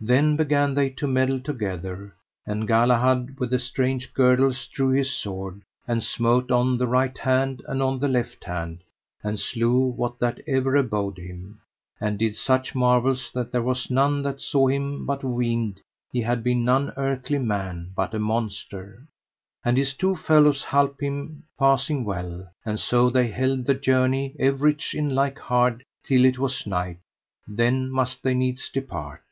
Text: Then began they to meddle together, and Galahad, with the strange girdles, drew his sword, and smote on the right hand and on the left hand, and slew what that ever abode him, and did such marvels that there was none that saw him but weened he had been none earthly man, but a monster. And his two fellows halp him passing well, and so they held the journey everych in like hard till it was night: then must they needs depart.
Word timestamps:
Then 0.00 0.36
began 0.36 0.74
they 0.74 0.90
to 0.90 1.08
meddle 1.08 1.40
together, 1.40 2.14
and 2.46 2.68
Galahad, 2.68 3.36
with 3.40 3.50
the 3.50 3.58
strange 3.58 4.14
girdles, 4.14 4.68
drew 4.68 4.90
his 4.90 5.10
sword, 5.10 5.62
and 5.88 6.04
smote 6.04 6.52
on 6.52 6.78
the 6.78 6.86
right 6.86 7.18
hand 7.18 7.62
and 7.66 7.82
on 7.82 7.98
the 7.98 8.06
left 8.06 8.44
hand, 8.44 8.84
and 9.24 9.40
slew 9.40 9.80
what 9.88 10.20
that 10.20 10.38
ever 10.46 10.76
abode 10.76 11.18
him, 11.18 11.62
and 12.00 12.16
did 12.16 12.36
such 12.36 12.76
marvels 12.76 13.32
that 13.32 13.50
there 13.50 13.60
was 13.64 13.90
none 13.90 14.22
that 14.22 14.40
saw 14.40 14.68
him 14.68 15.04
but 15.04 15.24
weened 15.24 15.80
he 16.12 16.20
had 16.20 16.44
been 16.44 16.64
none 16.64 16.92
earthly 16.96 17.38
man, 17.40 17.90
but 17.96 18.14
a 18.14 18.20
monster. 18.20 19.02
And 19.64 19.76
his 19.76 19.94
two 19.94 20.14
fellows 20.14 20.62
halp 20.62 21.00
him 21.02 21.42
passing 21.58 22.04
well, 22.04 22.48
and 22.64 22.78
so 22.78 23.10
they 23.10 23.32
held 23.32 23.66
the 23.66 23.74
journey 23.74 24.36
everych 24.38 24.94
in 24.94 25.16
like 25.16 25.40
hard 25.40 25.82
till 26.04 26.24
it 26.24 26.38
was 26.38 26.68
night: 26.68 26.98
then 27.48 27.90
must 27.90 28.22
they 28.22 28.34
needs 28.34 28.70
depart. 28.70 29.22